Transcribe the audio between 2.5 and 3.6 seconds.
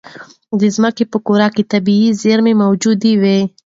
موجودې وي.